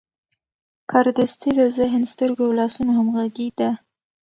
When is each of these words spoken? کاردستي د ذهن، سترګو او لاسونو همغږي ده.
کاردستي 0.91 1.49
د 1.59 1.61
ذهن، 1.77 2.01
سترګو 2.13 2.43
او 2.47 2.53
لاسونو 2.59 2.91
همغږي 2.99 3.47
ده. 3.59 3.69